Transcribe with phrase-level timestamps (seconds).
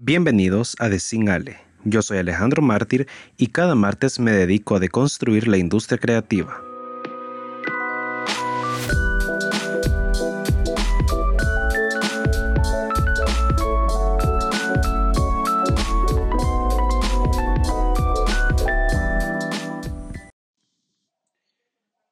[0.00, 1.58] Bienvenidos a The Sin Ale.
[1.82, 6.62] Yo soy Alejandro Mártir y cada martes me dedico a deconstruir la industria creativa.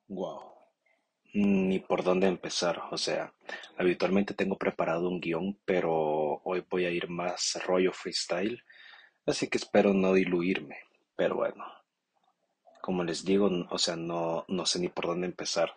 [0.08, 0.40] Wow,
[1.34, 2.82] ni por dónde empezar.
[2.90, 3.32] O sea,
[3.78, 8.62] habitualmente tengo preparado un guion, pero hoy voy a ir más rollo freestyle,
[9.26, 10.78] así que espero no diluirme.
[11.16, 11.64] Pero bueno,
[12.80, 15.74] como les digo, o sea, no, no sé ni por dónde empezar.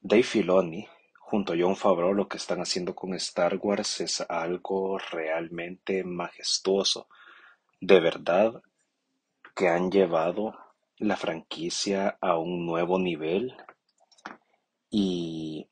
[0.00, 0.88] Dave Filoni,
[1.20, 7.08] junto a Jon Favreau, lo que están haciendo con Star Wars es algo realmente majestuoso.
[7.80, 8.62] De verdad
[9.54, 10.56] que han llevado
[10.98, 13.54] la franquicia a un nuevo nivel
[14.90, 15.68] y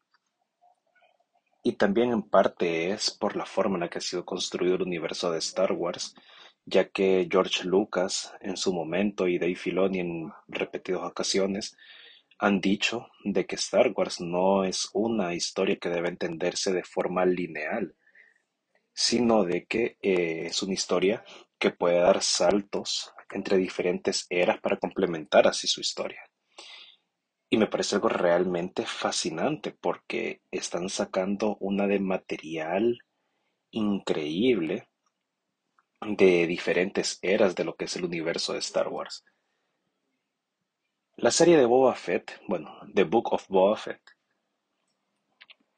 [1.63, 4.83] Y también en parte es por la forma en la que ha sido construido el
[4.83, 6.15] universo de Star Wars,
[6.65, 11.77] ya que George Lucas en su momento y Dave Filoni en repetidas ocasiones
[12.39, 17.27] han dicho de que Star Wars no es una historia que debe entenderse de forma
[17.27, 17.95] lineal,
[18.95, 21.23] sino de que eh, es una historia
[21.59, 26.30] que puede dar saltos entre diferentes eras para complementar así su historia.
[27.51, 33.01] Y me parece algo realmente fascinante porque están sacando una de material
[33.73, 34.89] increíble
[36.01, 39.25] de diferentes eras de lo que es el universo de Star Wars.
[41.17, 44.01] La serie de Boba Fett, bueno, The Book of Boba Fett,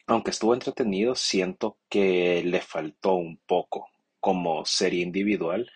[0.07, 3.89] aunque estuvo entretenido, siento que le faltó un poco
[4.21, 5.71] como serie individual,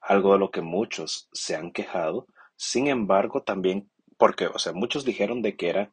[0.00, 2.26] algo de lo que muchos se han quejado.
[2.56, 5.92] Sin embargo, también, porque, o sea, muchos dijeron de que era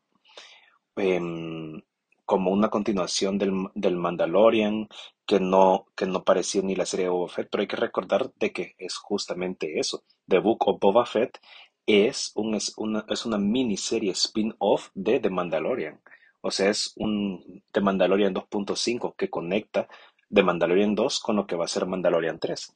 [0.96, 1.82] em,
[2.26, 4.88] como una continuación del, del Mandalorian,
[5.26, 8.32] que no, que no parecía ni la serie de Boba Fett, pero hay que recordar
[8.36, 10.04] de que es justamente eso.
[10.28, 11.40] The Book of Boba Fett
[11.86, 16.02] es, un, es una, es una miniserie spin-off de The Mandalorian.
[16.42, 19.88] O sea, es un The Mandalorian 2.5 que conecta
[20.34, 22.76] The Mandalorian 2 con lo que va a ser Mandalorian 3.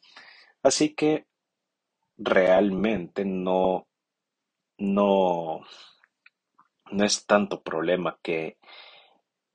[0.64, 1.26] Así que
[2.18, 3.88] realmente no,
[4.78, 5.62] no,
[6.92, 8.58] no es tanto problema que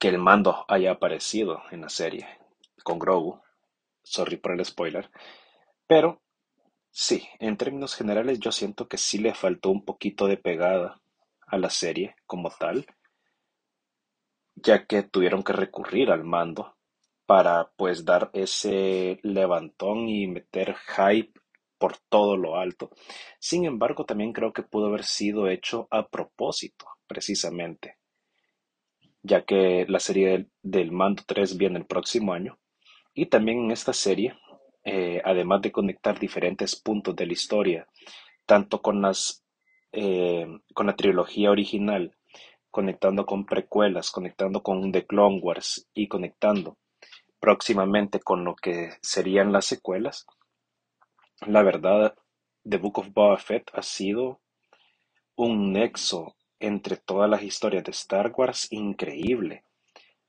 [0.00, 2.26] que el mando haya aparecido en la serie
[2.82, 3.38] con Grogu.
[4.02, 5.10] Sorry por el spoiler.
[5.86, 6.22] Pero
[6.90, 11.02] sí, en términos generales yo siento que sí le faltó un poquito de pegada
[11.46, 12.86] a la serie como tal,
[14.54, 16.76] ya que tuvieron que recurrir al mando
[17.26, 21.38] para pues dar ese levantón y meter hype
[21.80, 22.90] por todo lo alto.
[23.40, 27.96] Sin embargo, también creo que pudo haber sido hecho a propósito, precisamente,
[29.22, 32.58] ya que la serie del, Mando 3 viene el próximo año
[33.14, 34.34] Y también en esta serie,
[34.84, 37.88] eh, además de conectar diferentes puntos de la historia,
[38.46, 39.42] tanto con las,
[39.92, 42.14] eh, con la trilogía original,
[42.70, 46.76] conectando con precuelas, conectando con The Clone Wars y conectando
[47.40, 50.26] próximamente con lo que serían las secuelas,
[51.46, 52.14] la verdad,
[52.68, 54.40] The Book of Boba Fett ha sido
[55.36, 59.64] un nexo entre todas las historias de Star Wars increíble.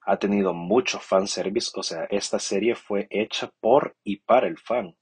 [0.06, 4.96] Ha tenido mucho fanservice, o sea, esta serie fue hecha por y para el fan.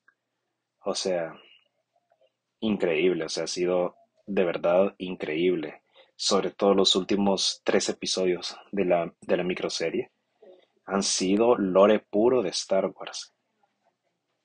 [0.83, 1.33] O sea,
[2.59, 5.83] increíble, o sea, ha sido de verdad increíble.
[6.15, 10.11] Sobre todo los últimos tres episodios de la, de la microserie
[10.85, 13.33] han sido lore puro de Star Wars,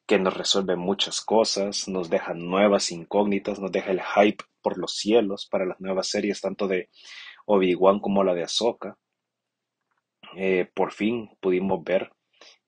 [0.07, 4.93] que nos resuelve muchas cosas, nos deja nuevas incógnitas, nos deja el hype por los
[4.97, 6.89] cielos para las nuevas series, tanto de
[7.47, 8.99] Obi-Wan como la de Ahsoka.
[10.37, 12.13] Eh, por fin pudimos ver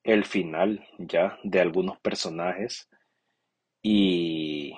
[0.05, 2.89] el final ya de algunos personajes
[3.83, 4.75] y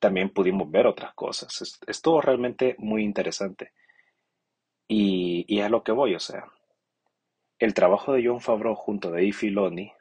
[0.00, 1.62] también pudimos ver otras cosas.
[1.62, 3.70] Es- Estuvo realmente muy interesante
[4.88, 6.44] y, es a lo que voy, o sea,
[7.60, 9.92] el trabajo de Jon Favreau junto a Dave Filoni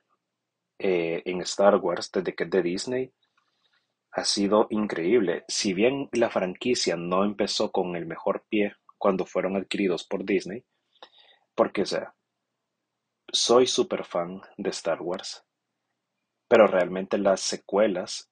[0.79, 3.11] eh, en Star Wars desde que es de Disney
[4.11, 5.45] ha sido increíble.
[5.47, 10.63] Si bien la franquicia no empezó con el mejor pie cuando fueron adquiridos por Disney,
[11.55, 12.15] porque o sea,
[13.31, 15.43] soy súper fan de Star Wars,
[16.47, 18.29] pero realmente las secuelas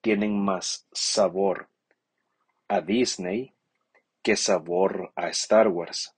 [0.00, 1.68] tienen más sabor
[2.68, 3.54] a Disney
[4.22, 6.12] que sabor a Star Wars.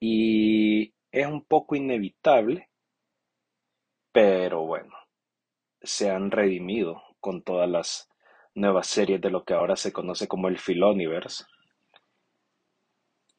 [0.00, 2.70] Y es un poco inevitable,
[4.10, 4.94] pero bueno,
[5.82, 8.10] se han redimido con todas las
[8.54, 11.44] nuevas series de lo que ahora se conoce como el Filoniverse.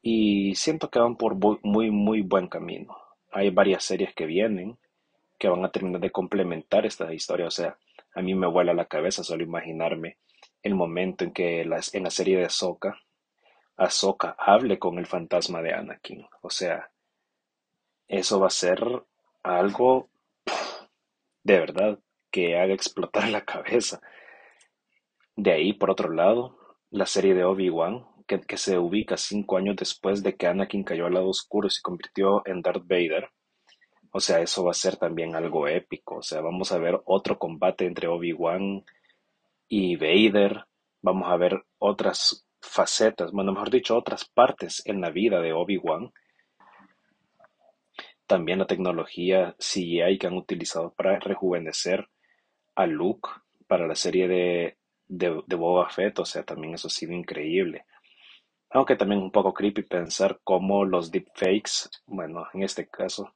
[0.01, 2.95] Y siento que van por muy, muy buen camino.
[3.31, 4.77] hay varias series que vienen
[5.39, 7.47] que van a terminar de complementar esta historia.
[7.47, 7.77] O sea,
[8.13, 10.17] a mí me vuela la cabeza solo imaginarme
[10.61, 13.01] el momento en que en la serie de Ahsoka,
[13.75, 16.25] Ahsoka hable con el fantasma de Anakin.
[16.41, 16.93] O sea,
[18.19, 18.80] eso va a ser
[19.42, 20.10] algo
[21.44, 22.00] de verdad
[22.31, 24.01] que haga explotar la cabeza.
[25.36, 26.57] De ahí, por otro lado,
[26.92, 31.07] la serie de Obi-Wan, que, que, se ubica cinco años después de que Anakin cayó
[31.07, 33.30] al lado oscuro y se convirtió en Darth Vader.
[34.12, 36.18] O sea, eso va a ser también algo épico.
[36.18, 38.86] O sea, vamos a ver otro combate entre Obi-Wan
[39.68, 40.66] y Vader.
[41.01, 46.13] Vamos a ver otras facetas, bueno, mejor dicho, otras partes en la vida de Obi-Wan.
[48.27, 52.07] También la tecnología CGI que han utilizado para rejuvenecer
[52.75, 53.29] a Luke
[53.67, 54.77] para la serie de,
[55.07, 57.85] de, Boba Fett, o sea, también eso ha sido increíble.
[58.69, 63.35] Aunque también un poco creepy pensar cómo los deepfakes, bueno, en este caso,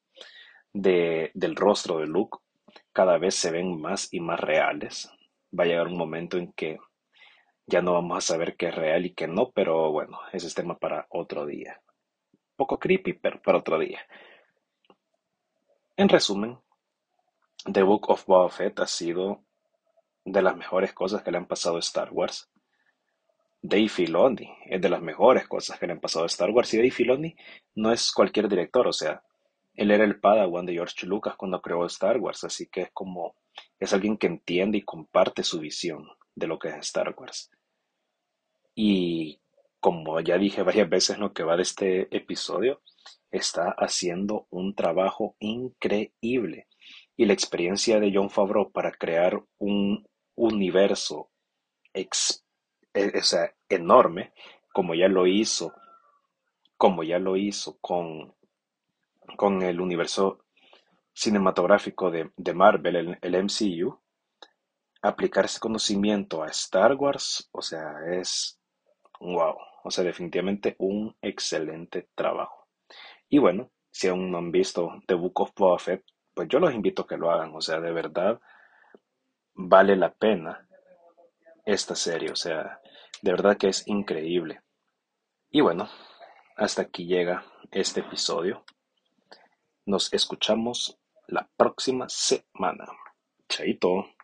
[0.73, 2.39] de, del rostro de Luke,
[2.91, 5.09] cada vez se ven más y más reales.
[5.57, 6.77] Va a llegar un momento en que
[7.67, 10.55] ya no vamos a saber qué es real y qué no, pero bueno, ese es
[10.55, 11.81] tema para otro día.
[12.55, 13.99] Poco creepy, pero para otro día.
[15.99, 16.59] En resumen,
[17.65, 19.43] The Book of Boba Fett ha sido
[20.23, 22.51] de las mejores cosas que le han pasado a Star Wars.
[23.63, 26.71] Dave Filoni es de las mejores cosas que le han pasado a Star Wars.
[26.71, 27.35] Y Dave Filoni
[27.73, 29.23] no es cualquier director, o sea,
[29.73, 33.35] él era el padawan de George Lucas cuando creó Star Wars, así que es como,
[33.79, 37.49] es alguien que entiende y comparte su visión de lo que es Star Wars.
[38.75, 39.41] Y
[39.87, 42.81] como ya dije varias veces lo que va de este episodio,
[43.31, 46.67] está haciendo un trabajo increíble.
[47.15, 50.05] Y la experiencia de John Favreau para crear un
[50.35, 51.29] universo
[51.93, 52.05] e,
[53.17, 54.33] o sea, enorme,
[54.73, 55.73] como ya lo hizo,
[56.75, 58.35] como ya lo hizo con,
[59.37, 60.43] con el universo
[61.13, 63.97] cinematográfico de, de Marvel, el, el MCU,
[65.01, 68.57] aplicar ese conocimiento a Star Wars, o sea, es
[69.19, 69.55] wow,
[69.87, 72.67] o sea, definitivamente un excelente trabajo.
[73.29, 76.03] Y bueno, si aún no han visto The Book of Boba Fett,
[76.33, 78.39] pues yo los invito a que lo hagan, o sea, de verdad
[79.55, 80.67] vale la pena
[81.65, 82.79] esta serie, o sea,
[83.21, 84.61] de verdad que es increíble.
[85.49, 85.89] Y bueno,
[86.55, 88.63] hasta aquí llega este episodio.
[89.85, 92.85] Nos escuchamos la próxima semana.
[93.49, 94.16] Chaito.